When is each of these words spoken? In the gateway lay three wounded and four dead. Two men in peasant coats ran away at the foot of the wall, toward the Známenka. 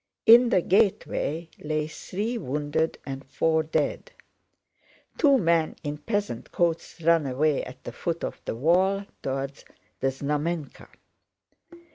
In 0.25 0.49
the 0.49 0.61
gateway 0.63 1.47
lay 1.59 1.85
three 1.85 2.35
wounded 2.35 2.97
and 3.05 3.23
four 3.23 3.61
dead. 3.61 4.11
Two 5.19 5.37
men 5.37 5.75
in 5.83 5.99
peasant 5.99 6.51
coats 6.51 6.99
ran 7.03 7.27
away 7.27 7.63
at 7.63 7.83
the 7.83 7.91
foot 7.91 8.23
of 8.23 8.41
the 8.45 8.55
wall, 8.55 9.05
toward 9.21 9.63
the 9.99 10.07
Známenka. 10.07 10.87